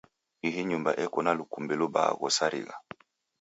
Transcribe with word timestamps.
Ihii 0.47 0.65
nyumba 0.69 0.91
eko 1.05 1.17
na 1.23 1.31
lukumbi 1.37 1.73
lubaha 1.79 2.11
gho 2.19 2.29
sarigha. 2.37 2.75